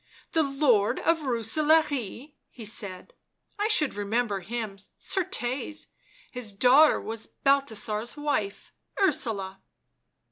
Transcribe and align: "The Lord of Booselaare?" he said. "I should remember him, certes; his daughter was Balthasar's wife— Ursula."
"The 0.31 0.41
Lord 0.41 0.99
of 1.01 1.19
Booselaare?" 1.19 2.33
he 2.49 2.65
said. 2.65 3.13
"I 3.59 3.67
should 3.67 3.93
remember 3.93 4.39
him, 4.39 4.79
certes; 4.97 5.89
his 6.31 6.53
daughter 6.53 6.99
was 6.99 7.27
Balthasar's 7.27 8.17
wife— 8.17 8.71
Ursula." 8.99 9.61